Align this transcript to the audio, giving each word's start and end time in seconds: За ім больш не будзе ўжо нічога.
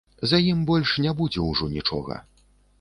За 0.29 0.39
ім 0.45 0.63
больш 0.69 0.95
не 1.05 1.13
будзе 1.21 1.45
ўжо 1.51 1.71
нічога. 1.77 2.21